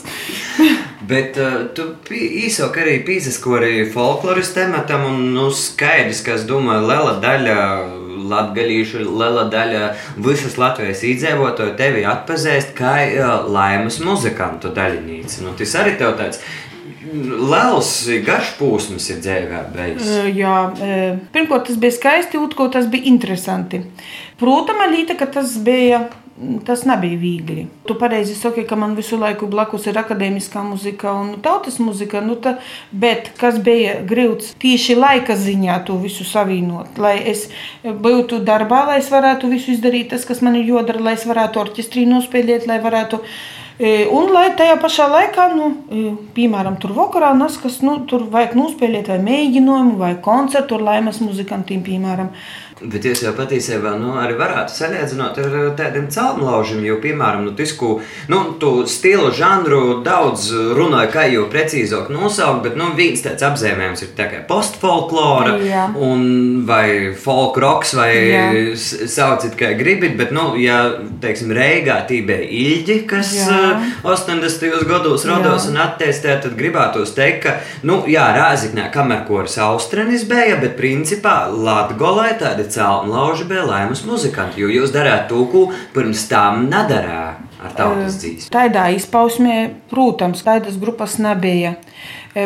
Bet 1.08 1.38
uh, 1.38 1.68
tu 1.78 1.86
īsāk 2.10 2.80
arī 2.82 2.96
pīzaskori 3.06 3.86
folkloras 3.94 4.50
tematam, 4.56 5.06
un 5.12 5.22
nu, 5.36 5.46
skaidrs, 5.54 6.24
ka 6.26 6.34
es 6.34 6.48
domāju, 6.50 6.88
liela 6.90 7.14
daļa 7.22 7.62
latgaļīšu, 8.30 9.04
liela 9.08 9.46
daļa 9.52 9.82
visas 10.24 10.58
Latvijas 10.60 11.04
iedzīvotāju 11.06 11.76
tevi 11.78 12.06
atpazīst 12.08 12.74
kā 12.78 12.94
uh, 13.06 13.34
laimes 13.52 14.00
muzikantu 14.04 14.72
daļinīci. 14.76 15.44
Nu, 15.46 15.54
tas 15.58 15.76
arī 15.80 15.96
tev 16.00 16.16
tāds 16.20 16.42
liels, 17.12 17.90
garš 18.26 18.54
posms 18.58 19.08
ir 19.12 19.20
dzīvē. 19.24 19.62
Jā, 20.36 20.54
pirmkārt, 21.34 21.68
tas 21.70 21.80
bija 21.80 21.94
skaisti, 21.94 22.40
otrkārt, 22.40 22.74
tas 22.76 22.88
bija 22.90 23.08
interesanti. 23.10 23.82
Protams, 24.40 24.88
Līta, 24.92 25.16
ka 25.18 25.28
tas 25.38 25.56
bija 25.64 26.06
Tas 26.64 26.84
nebija 26.86 27.18
viegli. 27.18 27.66
Tu 27.86 27.94
pareizi 27.98 28.34
saki, 28.38 28.62
ka 28.68 28.76
man 28.78 28.92
visu 28.94 29.16
laiku 29.18 29.48
blakus 29.50 29.88
ir 29.90 29.96
akadēmiskā 29.98 30.62
muzika 30.62 31.10
un 31.18 31.32
tautas 31.42 31.80
muzika. 31.82 32.20
Nu 32.22 32.36
ta, 32.38 32.52
bet 32.92 33.32
kas 33.40 33.58
bija 33.64 33.96
grūts 34.06 34.52
tieši 34.62 34.94
laika 34.98 35.34
ziņā 35.34 35.80
to 35.88 35.98
visu 35.98 36.26
savienot. 36.28 37.00
Lai 37.02 37.16
es 37.32 37.48
būtu 37.82 38.38
darbā, 38.46 38.84
lai 38.92 39.00
es 39.02 39.10
varētu 39.10 39.50
visu 39.50 39.74
izdarīt, 39.74 40.12
tas, 40.12 40.26
kas 40.28 40.44
man 40.46 40.60
ir 40.60 40.70
jodara, 40.70 41.02
lai 41.08 41.16
es 41.18 41.26
varētu 41.26 41.64
orķestrī 41.64 42.06
nospēlēt, 42.06 42.68
lai 42.70 42.78
varētu. 42.86 43.18
E, 43.78 43.90
un 44.10 44.32
lai 44.34 44.48
tajā 44.58 44.74
pašā 44.82 45.04
laikā, 45.10 45.44
nu, 45.54 45.66
e, 45.90 46.04
piemēram, 46.34 46.78
tur 46.82 46.96
vakarā 46.96 47.30
nas, 47.38 47.58
kas, 47.62 47.76
nu, 47.86 48.00
tur 48.10 48.24
vajag 48.30 48.56
nospēlēt 48.58 49.10
vai 49.12 49.18
mēģinājumu 49.26 49.98
vai 50.00 50.16
koncertu 50.22 50.78
ar 50.78 50.86
laimes 50.92 51.20
muzikantiem, 51.22 51.84
piemēram. 51.86 52.32
Bet 52.78 53.02
jūs 53.08 53.24
jau 53.24 53.32
patiesībā 53.34 53.96
nu, 53.98 54.12
arī 54.22 54.36
varētu 54.38 54.70
salīdzināt 54.70 55.38
ar 55.42 55.54
tādiem 55.78 56.06
celmlaužiem, 56.14 56.84
jo, 56.86 56.98
piemēram, 57.02 57.48
nu, 57.48 57.54
tisku, 57.58 57.96
nu, 58.30 58.42
tu 58.62 58.84
stilu 58.86 59.32
žanru 59.34 59.98
daudz 60.06 60.52
runāja, 60.78 61.10
kā 61.10 61.24
jau 61.26 61.48
precīzāk 61.50 62.12
nosaukt, 62.14 62.62
bet, 62.68 62.76
nu, 62.78 62.92
viens 62.98 63.24
tāds 63.24 63.42
apzīmējums 63.48 64.04
ir 64.06 64.12
tā 64.14 64.28
postfolklora, 64.46 65.56
vai 66.68 66.86
folk 67.18 67.58
rocks, 67.58 67.96
vai 67.98 68.12
Jā. 68.28 68.46
sauciet 68.78 69.58
kā 69.58 69.72
gribit, 69.78 70.14
bet, 70.20 70.30
nu, 70.36 70.52
ja, 70.60 70.78
teiksim, 71.22 71.50
Reigā 71.58 71.98
tī 72.06 72.20
bija 72.28 72.46
Ilģi, 72.46 73.00
kas 73.10 73.34
jā. 73.40 73.58
80. 74.06 74.86
gados 74.86 75.26
rados 75.26 75.66
jā. 75.66 75.72
un 75.72 75.82
attēstē, 75.82 76.38
tad 76.46 76.54
gribētos 76.58 77.16
teikt, 77.18 77.42
ka, 77.48 77.56
nu, 77.88 78.04
jā, 78.10 78.28
Rāziknē 78.38 78.86
kamerkoris 78.94 79.58
Austranis 79.66 80.28
bija, 80.30 80.60
bet 80.62 80.78
principā 80.78 81.40
Latgolē 81.50 82.36
tādi 82.38 82.67
celmlauži 82.72 83.48
bija 83.48 83.64
laimas 83.68 84.04
muzikanti, 84.06 84.62
jo 84.62 84.70
jūs 84.72 84.94
darāt 84.94 85.28
to, 85.32 85.44
ko 85.52 85.68
pirms 85.94 86.26
tam 86.30 86.66
nedarāt 86.70 87.44
ar 87.58 87.74
tautas 87.74 88.20
dzīsmu. 88.22 88.52
Tādā 88.54 88.88
izpausmē, 88.94 89.58
protams, 89.90 90.44
tādas 90.46 90.78
grupas 90.80 91.18
nebija. 91.22 91.76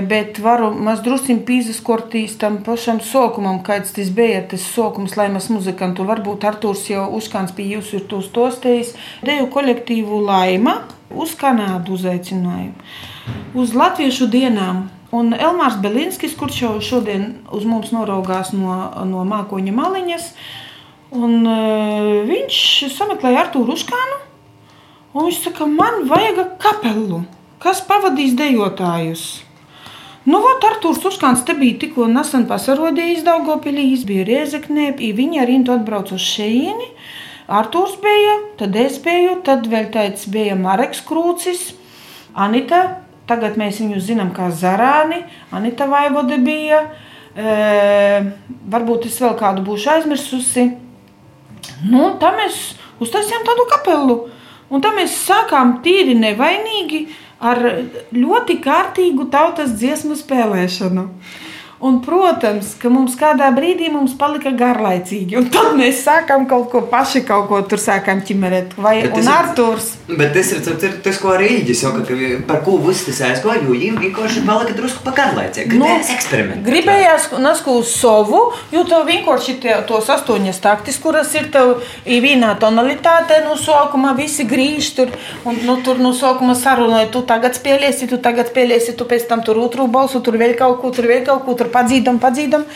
Bet 0.08 0.38
varu 0.40 0.70
mazdrusku 0.72 1.34
pīzaskortīs 1.44 2.38
tam 2.40 2.60
pašam 2.64 3.02
sokumam, 3.04 3.58
kāds 3.66 3.92
tas 3.92 4.08
bija. 4.14 4.40
Tas 4.48 4.64
sokums 4.64 5.18
laimas 5.18 5.50
muzikantu. 5.52 6.06
Varbūt 6.08 6.46
Artūrs 6.48 6.86
jau 6.88 7.08
uzkāns 7.18 7.52
pie 7.56 7.66
jūs 7.74 7.92
ir 7.98 8.06
tos 8.08 8.30
tostējis. 8.32 8.94
Deju 9.26 9.50
kolektīvu 9.52 10.22
laima 10.24 10.78
uz 11.12 11.34
Kanādu 11.36 11.98
uzaicinājumu. 11.98 12.72
Uz 13.58 13.76
Latviešu 13.76 14.30
dienām 14.32 14.86
Un 15.12 15.34
Elmārs 15.36 15.76
Belinskis, 15.82 16.32
kurš 16.40 16.58
jau 16.62 16.72
šodien 16.80 17.34
uz 17.52 17.66
mums 17.68 17.90
noraugās 17.92 18.54
no, 18.56 18.72
no 19.04 19.26
mākoņa 19.28 19.74
maliņas, 19.76 20.28
un, 21.12 21.34
uh, 21.44 22.22
viņš 22.30 22.60
sameklēja 22.94 23.42
Artūru 23.44 23.76
Uškānu. 23.76 24.20
Viņš 25.12 25.42
saka, 25.44 25.68
man 25.68 26.06
vajag 26.08 26.56
kapelu, 26.62 27.20
kas 27.60 27.84
pavadīs 27.84 28.32
dejotājus. 28.38 29.42
Nu, 30.24 30.40
vat, 30.40 30.64
Artūrs 30.70 31.04
Uškāns 31.10 31.44
te 31.44 31.58
bija 31.60 31.82
tikko 31.82 32.08
nesen 32.08 32.48
pasarodījis 32.48 33.24
Daugopilī, 33.26 33.90
bija 34.08 34.24
Riezeknē, 34.24 34.94
viņi 34.96 35.44
arī 35.44 35.60
atbrauc 35.66 36.14
uz 36.16 36.24
šejieni. 36.24 36.88
Artūrs 37.52 38.00
bija, 38.00 38.38
tad 38.56 38.76
es 38.80 38.96
biju, 39.02 39.42
tad 39.44 39.68
vēl 39.68 39.92
tāds 39.92 40.24
bija 40.30 40.56
Mareks 40.56 41.04
Krūcis, 41.04 41.74
Anita 42.32 43.01
Tagad 43.30 43.56
mēs 43.60 43.78
viņus 43.82 44.06
zinām 44.08 44.32
kā 44.34 44.50
Zarāni, 44.50 45.22
Anita 45.54 45.86
Vaivode 45.90 46.38
bija. 46.42 46.82
E, 47.32 48.22
varbūt 48.72 49.06
es 49.08 49.18
vēl 49.22 49.36
kādu 49.38 49.64
būšu 49.66 49.92
aizmirsusi. 49.94 50.66
Nu, 51.86 52.10
tā 52.20 52.32
mēs 52.36 52.58
uztaisījām 53.02 53.46
tādu 53.46 53.68
kapelu. 53.70 54.18
Un 54.72 54.82
tā 54.84 54.92
mēs 54.96 55.14
sākām 55.26 55.78
tīri 55.84 56.16
nevainīgi 56.18 57.06
ar 57.42 57.60
ļoti 58.14 58.58
kārtīgu 58.62 59.28
tautas 59.32 59.74
dziesmu 59.78 60.16
spēlēšanu. 60.18 61.06
Un, 61.82 61.96
protams, 61.98 62.76
ka 62.78 62.90
mums 62.92 63.16
kādā 63.18 63.48
brīdī 63.54 63.88
mums 63.90 64.12
palika 64.18 64.52
garlaicīgi. 64.54 65.34
Un 65.40 65.48
tad 65.50 65.72
mēs 65.74 66.04
sākām 66.06 66.44
kaut 66.50 66.68
ko 66.70 66.84
paši, 66.86 67.24
kaut 67.26 67.48
ko 67.50 67.58
tur 67.66 67.80
sākām 67.82 68.20
ķimerēt. 68.22 68.76
Vai 68.78 69.00
un 69.08 69.30
Artūrs. 69.32 69.88
Bet 70.06 70.30
tas 70.36 70.52
ir 70.54 70.62
tas, 70.62 71.18
ko 71.18 71.32
arī 71.34 71.48
Rīģis 71.52 71.82
saka, 71.82 72.04
ka 72.06 72.18
par 72.46 72.60
ko 72.62 72.76
viss 72.84 73.06
tas 73.08 73.18
aizgoja, 73.26 73.64
jo 73.64 73.74
viņiem 73.74 73.98
vienkārši 73.98 74.44
palika 74.46 74.76
drusku 74.78 75.02
pa 75.02 75.14
garlaicīgi. 75.16 75.80
Nu, 75.80 75.88
eksperimentēt. 76.14 76.62
Gribējās 76.68 77.26
nasku 77.42 77.74
uz 77.80 77.90
savu, 77.96 78.44
jo 78.70 78.84
tev 78.86 79.02
vienkārši 79.10 79.56
tie, 79.64 79.74
tos 79.88 80.12
astoņas 80.14 80.62
taktis, 80.62 81.00
kuras 81.02 81.34
ir 81.34 81.50
tev 81.54 81.74
vienā 82.06 82.52
tonalitātē 82.62 83.40
no 83.48 83.58
sākuma, 83.58 84.14
visi 84.18 84.46
grīž 84.46 84.92
tur. 85.00 85.10
Un 85.48 85.58
nu, 85.66 85.80
tur 85.82 85.98
no 85.98 86.14
sākuma 86.14 86.54
sarunāja, 86.58 87.10
tu 87.10 87.24
tagad 87.26 87.58
spēlēsi, 87.58 88.06
tu 88.14 88.22
tagad 88.22 88.54
spēlēsi, 88.54 88.94
tu 88.94 89.08
pēc 89.10 89.26
tam 89.26 89.42
tur 89.42 89.58
otru 89.66 89.90
balsu, 89.90 90.22
tur 90.22 90.38
vēl 90.38 90.54
kaut 90.62 90.78
ko, 90.84 90.94
tur 90.94 91.10
vēl 91.10 91.26
kaut 91.26 91.42
ko. 91.42 91.58
Tur 91.58 91.71
padzīdam, 91.74 92.20
padzīdam. 92.22 92.66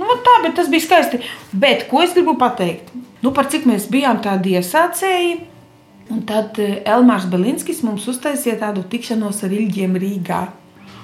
Nu, 0.00 0.16
tā, 0.24 0.38
bet 0.46 0.56
tas 0.56 0.70
bija 0.72 0.86
skaisti. 0.86 1.20
Bet 1.52 1.84
ko 1.90 2.00
es 2.04 2.14
gribu 2.16 2.38
pateikt? 2.40 2.88
Nu, 3.20 3.34
par 3.36 3.50
cik 3.52 3.68
mēs 3.68 3.90
bijām 3.92 4.22
tādi 4.24 4.56
iesācēji. 4.56 5.36
Un 6.10 6.24
tad 6.26 6.56
eh, 6.58 6.80
Elmārs 6.88 7.28
Belinskis 7.30 7.84
mums 7.86 8.08
uztaisīja 8.10 8.56
tādu 8.64 8.82
tikšanos 8.90 9.44
ar 9.46 9.52
Ilģiem 9.54 10.00
Rīgā. 10.00 10.40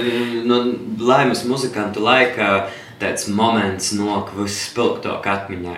no 0.48 0.60
laimes 0.98 1.44
muzikantu 1.48 2.02
laika 2.04 2.68
tāds 3.00 3.28
moments 3.32 3.92
nokļuvis 3.96 4.58
spilgtāk 4.70 5.26
atmiņā? 5.30 5.76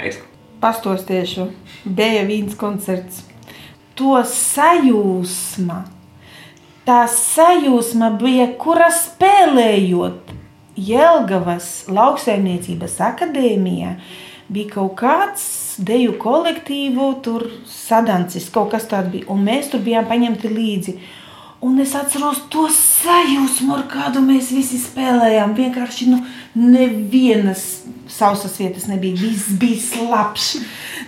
Pastostiešu, 0.63 1.49
bija 1.85 2.23
viens 2.29 2.55
koncerts. 2.59 3.25
To 3.99 4.21
sajūsma, 4.27 5.83
tā 6.87 7.03
sajūsma 7.11 8.13
bija, 8.21 8.47
kura 8.59 8.89
spēlējot 8.95 10.33
Jelgavas 10.73 11.67
lauksaimniecības 11.93 12.95
akadēmijā, 13.05 13.97
bija 14.53 14.71
kaut 14.73 14.95
kāds 15.03 15.45
deju 15.85 16.15
kolektīvu, 16.21 17.09
tur 17.25 17.45
sadancis, 17.69 18.49
kaut 18.53 18.73
kas 18.73 18.89
tāds 18.89 19.13
bija, 19.13 19.29
un 19.33 19.45
mēs 19.45 19.69
tur 19.73 19.85
bijām 19.85 20.09
paņemti 20.09 20.53
līdzi. 20.53 20.97
Un 21.63 21.79
es 21.79 21.93
atceros 21.95 22.41
to 22.51 22.65
sajūsmu, 22.75 23.77
ar 23.77 23.85
kādu 23.87 24.19
mēs 24.25 24.49
visi 24.51 24.81
spēlējām. 24.83 25.53
Vienkārši 25.55 26.09
nu, 26.11 26.17
nevienas 26.59 27.63
sausas 28.11 28.57
vietas 28.59 28.89
nebija. 28.91 29.15
Viss 29.21 29.53
bija 29.61 29.79
slapjš. 29.85 30.49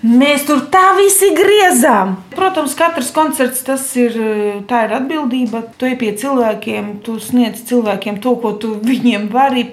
Mēs 0.06 0.46
tur 0.46 0.62
tā 0.70 0.92
visi 0.94 1.32
griezām. 1.34 2.14
Protams, 2.36 2.76
katrs 2.78 3.10
koncerts 3.16 3.64
tas 3.66 3.88
ir, 3.98 4.14
ir 4.14 4.94
atbildība. 5.00 5.64
Tu 5.74 5.90
ej 5.90 5.98
pie 5.98 6.12
cilvēkiem, 6.22 7.00
tu 7.02 7.18
sniedz 7.18 7.64
cilvēkiem 7.66 8.22
to, 8.22 8.36
ko 8.38 8.54
tu 8.54 8.76
viņiem 8.78 9.26
vari 9.34 9.72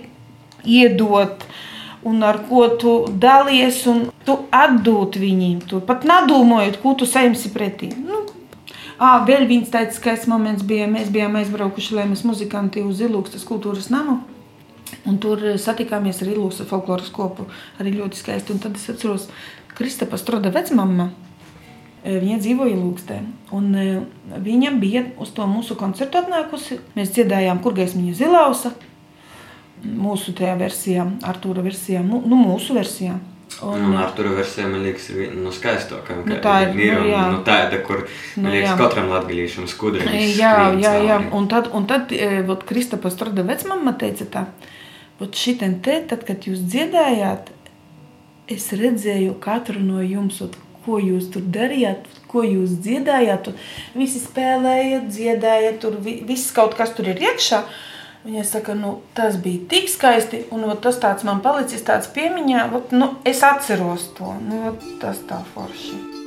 iedot. 0.66 1.46
Un 2.10 2.24
ar 2.26 2.40
ko 2.50 2.66
tu 2.82 2.96
dalies, 3.22 3.84
un 3.86 4.08
tu 4.26 4.40
atdod 4.50 5.14
viņiem. 5.22 5.62
Tu 5.70 5.86
pat 5.86 6.10
nedomājot, 6.10 6.82
ko 6.82 6.98
tu 6.98 7.06
saimsi 7.06 7.54
pretī. 7.54 7.92
Nu, 7.94 8.21
À, 9.02 9.16
vēl 9.26 9.48
viens 9.50 9.70
tāds 9.74 9.96
skaists 9.98 10.28
moments 10.30 10.62
bija, 10.62 10.86
mēs 10.86 11.08
bijām 11.10 11.34
aizbraukuši, 11.40 11.96
lai 11.98 12.04
mēs 12.12 12.22
muzikanti 12.22 12.84
uz 12.86 13.00
Ilūkstas 13.02 13.48
kultūras 13.50 13.88
namu. 13.90 14.20
Un 15.10 15.18
tur 15.24 15.42
satikāmies 15.58 16.20
ar 16.22 16.30
Ilūkstas 16.30 16.70
folkloras 16.70 17.10
kopu, 17.10 17.48
arī 17.82 17.96
ļoti 17.96 18.20
skaisti. 18.20 18.54
Un 18.54 18.62
tad 18.62 18.78
es 18.78 18.86
atceros, 18.94 19.26
Kristapa 19.74 20.20
Stroda 20.22 20.52
vecmamma, 20.54 21.10
viņa 22.06 22.38
dzīvoja 22.44 22.76
Ilūkstē. 22.76 23.18
Un 23.58 23.74
viņa 24.46 24.76
bija 24.84 25.04
uz 25.18 25.34
to 25.34 25.50
mūsu 25.50 25.80
koncertu 25.80 26.22
atnākusi. 26.22 26.78
Mēs 26.94 27.16
dziedājām 27.16 27.64
Kurgaismiņa 27.66 28.14
Zilausa, 28.22 28.76
mūsu 29.82 30.36
tajā 30.38 30.54
versijā, 30.62 31.08
Artūra 31.26 31.66
versijā, 31.66 32.06
nu, 32.06 32.22
mūsu 32.22 32.78
versijā. 32.78 33.18
Un, 33.60 33.82
nu, 33.92 33.98
ar 33.98 34.12
turu 34.16 34.32
versiju 34.34 34.70
man 34.72 34.82
liekas, 34.86 35.10
ir 35.14 35.34
nu, 35.38 35.52
skaistāka. 35.54 36.16
Nu, 36.26 36.38
tā 36.42 36.56
ir 36.66 36.72
nu, 36.74 37.10
jā. 37.12 37.26
nu, 37.34 37.42
tāda, 37.46 37.78
kur 37.86 38.06
nu, 38.40 38.48
liekas, 38.50 38.72
jā. 38.72 38.78
katram 38.80 39.12
latgadījušam 39.12 39.68
skudri. 39.70 40.08
Jā, 40.40 40.56
jā, 40.82 40.94
jā. 41.06 41.20
Un 41.38 41.50
tad, 41.52 41.70
un 41.78 41.86
tad 41.90 42.14
vot, 42.48 42.66
Kristapa 42.70 43.12
Strada 43.14 43.46
vecmama 43.46 43.94
teica 44.02 44.26
tā, 44.34 44.46
vot 45.20 45.38
šitien 45.38 45.78
te, 45.86 46.00
tad, 46.10 46.26
kad 46.26 46.48
jūs 46.50 46.64
dziedājāt, 46.74 47.52
es 48.52 48.72
redzēju 48.74 49.38
katru 49.44 49.84
no 49.84 50.02
jums, 50.02 50.42
vot, 50.42 50.58
ko 50.82 50.98
jūs 50.98 51.30
tur 51.36 51.46
darījāt, 51.54 52.10
ko 52.32 52.42
jūs 52.48 52.80
dziedājāt. 52.82 53.52
Visi 53.94 54.24
spēlējat, 54.24 55.06
dziedājat, 55.14 55.82
tur 55.84 56.02
viss 56.02 56.50
kaut 56.56 56.74
kas 56.80 56.96
tur 56.98 57.14
ir 57.14 57.22
iekšā. 57.30 57.62
Uh, 57.62 57.88
Viņa 58.22 58.44
saka, 58.46 58.76
nu, 58.78 59.00
tas 59.18 59.40
bija 59.42 59.66
tik 59.72 59.90
skaisti, 59.90 60.44
un 60.54 60.68
ot, 60.70 60.84
tas 60.86 61.00
tāds 61.02 61.26
man 61.26 61.42
palicis 61.42 61.82
tāds 61.88 62.12
piemiņā, 62.14 62.68
ot, 62.78 62.94
nu, 62.94 63.16
es 63.26 63.42
atceros 63.42 64.12
to. 64.18 64.36
Nu, 64.46 64.68
ot, 64.70 64.90
tas 65.02 65.24
tā 65.30 65.42
forši. 65.56 66.21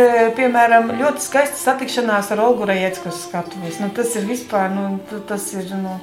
Ir 0.00 0.30
piemēram 0.36 0.92
ļoti 0.98 1.24
skaista 1.24 1.58
satikšanās 1.60 2.30
ar 2.34 2.42
Olgu 2.44 2.66
Rajeckas 2.68 3.24
skatuves. 3.26 3.80
Nu, 3.82 3.90
tas 3.96 4.14
ir 4.18 4.26
vispār, 4.28 4.70
nu, 4.74 4.98
tas 5.28 5.48
ir, 5.56 5.68
nu, 5.80 5.96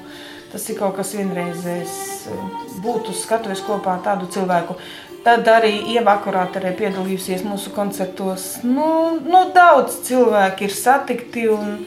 tas 0.51 0.67
ir 0.69 0.77
kaut 0.79 0.97
kas 0.97 1.13
vienreizējs 1.17 1.95
būt 2.83 3.09
uz 3.13 3.23
skatuves 3.25 3.63
kopā 3.65 3.97
ar 3.97 4.03
tādu 4.05 4.29
cilvēku. 4.33 4.77
Tad 5.23 5.47
arī 5.47 5.71
Ieva 5.93 6.17
akurāt 6.17 6.57
arī 6.59 6.73
piedalījusies 6.81 7.45
mūsu 7.47 7.71
koncertos. 7.75 8.57
Nu, 8.67 9.19
nu, 9.23 9.45
daudz 9.55 10.01
cilvēki 10.09 10.67
ir 10.67 10.75
satikti 10.75 11.45
un 11.51 11.77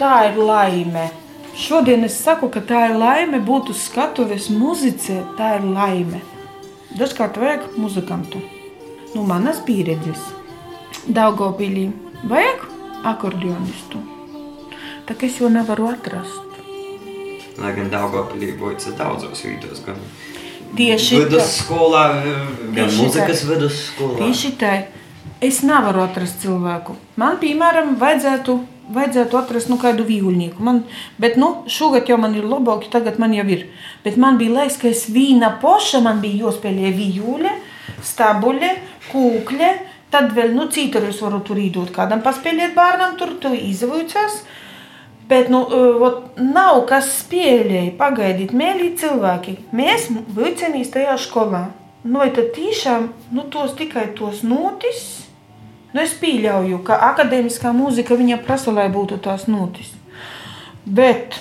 tā 0.00 0.28
ir 0.28 0.36
laime. 0.36 1.08
Šodien 1.56 2.04
es 2.04 2.18
saku, 2.20 2.50
ka 2.52 2.60
tā 2.68 2.86
ir 2.90 2.98
laime 3.00 3.40
būt 3.44 3.72
uz 3.72 3.86
skatuves 3.88 4.50
muzicē, 4.52 5.22
tā 5.40 5.56
ir 5.58 5.66
laime. 5.68 6.20
Dažkārt 7.00 7.40
vajag 7.40 7.66
muzikantu. 7.80 8.44
Nu, 9.14 9.24
manas 9.28 9.64
pieredzes. 9.64 10.41
Daugopilī 11.02 11.88
vajag 12.30 12.60
akordionistu. 13.10 13.98
Tā 15.02 15.16
es 15.26 15.40
jau 15.40 15.48
nevaru 15.50 15.88
atrast. 15.90 16.60
Lai 17.58 17.72
gan 17.74 17.90
Daugopilī 17.90 18.52
būtu 18.58 18.94
daudzos 18.94 19.42
vītos, 19.42 19.82
gan 19.82 19.98
tieši 20.78 21.24
vidusskolā, 21.24 22.04
gan 22.76 22.94
muzikas 22.94 23.42
vidusskolā. 23.50 24.20
Tieši 24.22 24.52
tā. 24.60 24.76
Es 25.42 25.58
nevaru 25.66 26.04
atrast 26.04 26.38
cilvēku. 26.44 26.94
Man, 27.18 27.40
piemēram, 27.42 27.96
vajadzētu, 27.98 28.54
vajadzētu 28.94 29.38
atrast 29.40 29.72
nu, 29.72 29.80
kādu 29.82 30.06
vīļnieku. 30.06 30.62
Man, 30.62 30.84
bet 31.18 31.34
nu, 31.34 31.64
šogad 31.66 32.06
jau 32.06 32.20
man 32.22 32.38
ir 32.38 32.46
labāk, 32.46 32.86
tagad 32.94 33.18
man 33.18 33.34
jau 33.34 33.48
ir. 33.50 33.66
Bet 34.06 34.14
man 34.22 34.38
bija 34.38 34.60
laiks, 34.60 34.78
ka 34.78 34.86
es 34.94 35.08
vīna 35.10 35.56
poša, 35.58 35.98
man 36.06 36.22
bija 36.22 36.46
jāspēlē 36.46 36.94
vīļuļe, 36.94 37.56
stabuļe, 38.06 38.70
kūkļe, 39.10 39.72
Tad 40.12 40.34
vēl 40.36 40.52
nu, 40.52 40.66
citur 40.68 41.06
es 41.08 41.22
varu 41.24 41.40
tur 41.44 41.60
īdot 41.60 41.92
kādam 41.94 42.20
paspēlēt 42.24 42.74
bērnam, 42.76 43.16
tur 43.20 43.32
tu 43.40 43.52
izvuicās. 43.56 44.42
Bet 45.30 45.48
nu, 45.48 45.62
ot, 46.04 46.34
nav 46.36 46.82
kas 46.90 47.08
spēlēja, 47.22 47.94
pagaidīt, 47.96 48.52
mēlī 48.52 48.90
cilvēki. 49.00 49.56
Mēs 49.72 50.10
vilcienīs 50.36 50.92
tajā 50.92 51.16
skolā. 51.22 51.68
Nu, 52.04 52.18
vai 52.18 52.28
tad 52.34 52.50
tiešām 52.56 53.06
nu, 53.32 53.46
tos 53.48 53.76
tikai 53.78 54.10
tos 54.18 54.42
notis? 54.44 55.22
Nu, 55.92 56.02
es 56.02 56.12
pieļauju, 56.20 56.82
ka 56.84 56.98
akadēmiskā 57.12 57.72
mūzika 57.76 58.18
viņa 58.18 58.42
prasa, 58.44 58.74
lai 58.74 58.88
būtu 58.92 59.20
tās 59.24 59.46
notis. 59.48 59.94
Bet 60.84 61.38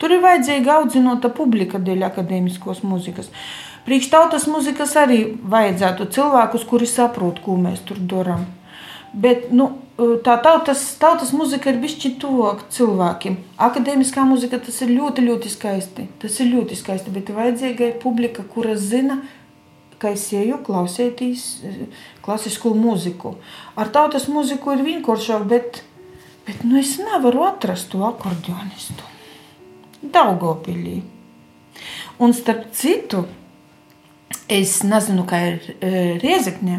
tur 0.00 0.14
ir 0.14 0.22
vajadzīga 0.24 0.80
audzinota 0.80 1.30
publika 1.34 1.80
dēļ 1.82 2.06
akadēmiskos 2.10 2.82
mūzikas. 2.86 3.32
Priekš 3.86 4.10
tautas 4.10 4.48
muzikas 4.50 4.96
arī 4.98 5.20
vajadzētu 5.46 6.08
cilvēkus, 6.16 6.66
kuri 6.66 6.88
saprot, 6.90 7.38
ko 7.44 7.54
mēs 7.60 7.84
tur 7.86 8.00
darām. 8.10 8.46
Bet 9.16 9.52
nu, 9.54 9.68
tā 9.96 10.34
tautas, 10.42 10.82
tautas 11.00 11.30
muzika 11.32 11.70
ir 11.70 11.78
bijusi 11.80 12.16
tuvāk 12.20 12.66
cilvēkiem. 12.74 13.38
Akademiskā 13.68 14.26
muzika 14.28 14.58
tas 14.60 14.82
ir 14.84 14.92
ļoti, 14.92 15.24
ļoti 15.30 15.52
skaisti. 15.54 16.08
Tas 16.20 16.36
ir 16.42 16.50
ļoti 16.52 16.76
skaisti, 16.76 17.14
bet 17.14 17.30
ir 17.30 17.38
vajadzīga 17.38 17.94
publika, 18.02 18.44
kuras 18.52 18.84
zina, 18.90 19.20
ka 20.02 20.12
es 20.12 20.26
eju 20.36 20.58
klausīties 20.66 21.46
klasisku 22.26 22.74
mūziku. 22.76 23.36
Ar 23.78 23.88
tautas 23.94 24.28
mūziku 24.28 24.76
ir 24.76 24.84
vienkāršāk, 24.84 25.46
bet, 25.48 25.84
bet 26.48 26.64
nu, 26.66 26.76
es 26.82 26.98
nevaru 27.00 27.46
atrast 27.48 27.94
to 27.94 28.04
akordionistu. 28.04 29.15
Daugopilī. 30.02 31.00
Un 32.18 32.32
starp 32.32 32.70
citu, 32.72 33.24
Es 34.46 34.82
nezinu, 34.86 35.24
kā 35.26 35.40
ir 35.42 35.64
e, 35.80 35.90
Riezekņa. 36.22 36.76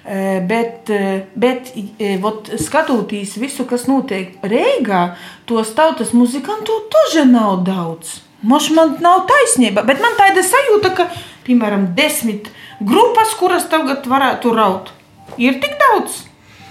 E, 0.00 0.20
bet, 0.48 0.88
e, 0.88 1.26
bet 1.36 1.74
vot, 2.22 2.48
skatoties 2.60 3.36
visu, 3.40 3.66
kas 3.68 3.84
notiek 3.88 4.38
Reigā, 4.40 5.02
tos 5.48 5.74
tautas 5.76 6.14
muzikantu 6.16 6.78
tože 6.92 7.26
nav 7.28 7.60
daudz. 7.66 8.20
Moš 8.40 8.70
man 8.72 8.94
nav 9.04 9.26
taisnība, 9.28 9.84
bet 9.84 10.00
man 10.00 10.16
tāda 10.16 10.40
sajūta, 10.44 10.94
ka, 10.96 11.10
piemēram, 11.44 11.90
desmit 11.96 12.48
grupas, 12.80 13.34
kuras 13.36 13.68
tagad 13.68 14.08
varētu 14.08 14.54
raut, 14.56 14.94
ir 15.36 15.60
tik 15.60 15.76
daudz. 15.82 16.22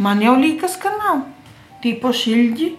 Man 0.01 0.23
jau 0.25 0.33
liekas, 0.39 0.79
ka 0.81 0.89
nav. 0.95 1.27
Tīpaši 1.83 2.33
ilgi 2.33 2.71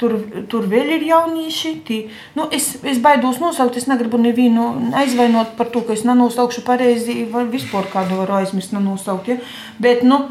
Tur, 0.00 0.16
tur 0.50 0.66
vēl 0.66 0.96
ir 0.96 1.04
jaunieši. 1.06 1.70
Tī, 1.86 2.00
nu, 2.34 2.48
es, 2.54 2.72
es 2.82 2.98
baidos 3.02 3.38
nosaukt, 3.42 3.78
es 3.78 3.86
negribu 3.90 4.18
nevienu 4.18 4.66
aizvainot 4.98 5.54
par 5.58 5.70
to, 5.74 5.84
ka 5.86 5.94
es 5.94 6.02
nenosaukšu 6.08 6.64
pareizi, 6.66 7.20
vai 7.30 7.44
vispār 7.50 7.86
kādu 7.92 8.18
varu 8.22 8.40
aizmirst, 8.40 8.74
nenosaukt. 8.74 9.30
Ja? 9.30 9.38
Bet, 9.78 10.02
nu, 10.02 10.24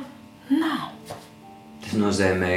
nav. 0.51 0.89
Tas 1.83 1.95
nozīmē, 1.99 2.51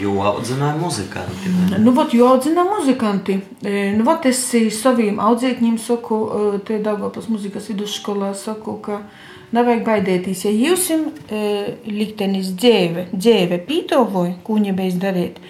jo 0.00 0.14
audzināja 0.24 0.76
muzikanti. 0.80 1.50
Nu, 1.78 1.92
vot, 1.96 2.14
jo 2.16 2.30
audzināja 2.32 2.78
muzikanti. 2.78 3.36
E, 3.60 3.90
nu, 3.96 4.06
vot, 4.06 4.24
es 4.30 4.40
saviem 4.78 5.20
audzēkņiem 5.20 5.76
saku, 5.80 6.20
e, 6.24 6.62
te 6.64 6.78
Daugavpils 6.84 7.28
muzikas 7.28 7.68
vidusskolā 7.72 8.32
saku, 8.38 8.78
ka 8.84 9.02
Nevajag 9.50 9.80
baidīties, 9.82 10.44
ja 10.46 10.50
jums 10.54 10.84
ir 10.94 11.00
e, 11.26 11.38
liktenis 11.90 12.52
dzīve, 12.54 13.08
dzīve 13.10 13.58
pītovoja, 13.66 14.36
ko 14.46 14.60
viņa 14.60 14.74
beidz 14.78 14.98
darīt, 15.02 15.40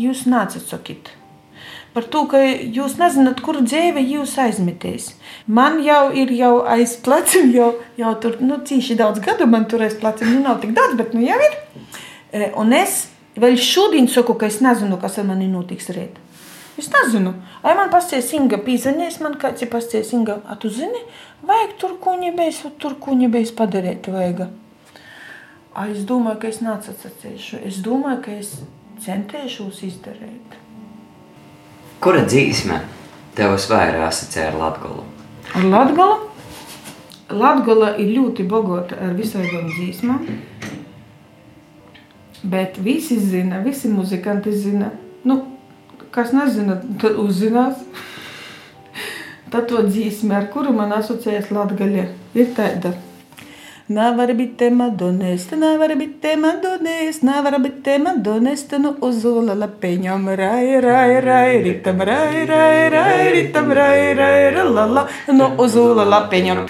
jūs 0.00 0.24
nācat 0.32 0.64
sakīt. 0.64 1.10
Par 1.92 2.06
to, 2.08 2.22
ka 2.30 2.40
jūs 2.40 2.94
nezināt, 3.00 3.42
kur 3.44 3.58
dzīve 3.60 4.00
jūs 4.00 4.36
aizmetīs. 4.40 5.10
Man 5.50 5.80
jau 5.84 6.06
ir 6.16 6.30
jau 6.32 6.54
aiz 6.62 6.94
pleciem, 7.04 7.50
jau, 7.52 7.72
jau 8.00 8.14
tur 8.22 8.38
nu, 8.40 8.62
cīši 8.64 8.96
daudz 8.96 9.20
gadu 9.24 9.48
man 9.50 9.66
tur 9.68 9.82
aiz 9.84 9.98
pleciem. 9.98 10.30
Nu, 10.36 10.44
nav 10.46 10.62
tik 10.62 10.72
daudz, 10.76 10.96
bet 10.96 11.12
nu 11.18 11.26
jau 11.26 11.36
ir. 11.44 11.58
Un 12.32 12.74
es 12.76 13.08
vēl 13.40 13.56
šodien 13.58 14.08
saku, 14.10 14.36
ka 14.38 14.48
es 14.50 14.60
nezinu, 14.62 14.98
kas 15.00 15.18
ar 15.18 15.26
mani 15.28 15.48
notiks 15.50 15.90
rīt. 15.94 16.18
Es 16.78 16.88
nezinu. 16.92 17.34
Ai 17.66 17.74
man 17.76 17.90
pasties 17.92 18.30
Inga 18.36 18.60
pīzaņēs, 18.64 19.18
man 19.24 19.36
kāds 19.40 19.64
ir 19.64 19.70
pasties 19.72 20.12
Inga, 20.16 20.38
a 20.48 20.56
tu 20.56 20.70
zini, 20.72 21.02
vajag 21.46 21.74
tur 21.80 21.98
kuņibējs, 22.00 22.62
tur 22.80 22.96
kuņibējs 23.02 23.52
padarīt 23.58 24.08
vajag. 24.12 24.46
Ai, 25.74 25.90
es 25.92 26.06
domāju, 26.08 26.40
ka 26.42 26.48
es 26.50 26.62
nācu 26.64 26.94
atsacēšu. 26.94 27.60
Es 27.68 27.82
domāju, 27.84 28.22
ka 28.24 28.32
es 28.38 28.54
centēšos 29.04 29.82
izdarīt. 29.86 30.56
Kura 32.00 32.24
dzīsme 32.24 32.80
tev 33.36 33.54
vairāk 33.70 34.08
asociē 34.08 34.48
ar 34.48 34.58
Latgolu? 34.58 35.04
Ar 35.54 35.66
Latgolu? 35.74 36.18
Latgola 37.30 37.92
ir 38.02 38.10
ļoti 38.16 38.46
bagota 38.50 38.96
ar 39.04 39.12
visādām 39.18 39.68
dzīsmām. 39.70 40.24
Bet 42.42 42.78
visi 42.78 43.18
zina, 43.20 43.58
visi 43.64 43.88
muzikanti 43.88 44.52
zina. 44.52 44.90
Nu, 45.24 45.42
kas 46.10 46.32
nezina, 46.32 46.80
tad 47.00 47.18
uzzinās. 47.20 47.82
Tad 49.50 49.66
to 49.66 49.82
dzīsmi, 49.82 50.30
ar 50.30 50.44
kuru 50.52 50.70
man 50.70 50.92
asociējas 50.94 51.48
Latgaļa, 51.50 52.04
ir 52.38 52.52
tāda. 52.54 52.92
Nevar 53.90 54.30
būt 54.38 54.60
madonēsta, 54.70 55.56
nevar 55.58 55.96
būt 55.98 56.26
madonēsta, 56.38 57.26
nevar 57.26 57.56
būt 57.58 57.88
madonēsta, 58.04 58.78
nu 58.78 58.92
uzula 59.02 59.56
lapeņam, 59.58 60.28
rai, 60.38 60.78
rai, 60.84 61.16
rai, 61.24 61.56
ritam, 61.64 62.04
rai, 62.06 62.44
rai, 62.46 62.86
rai, 62.94 63.16
ritam, 63.34 63.72
rai, 63.74 64.12
rai, 64.14 64.54
la, 64.54 64.86
la, 64.86 65.04
nu 65.34 65.50
uzula 65.66 66.06
lapeņam. 66.06 66.62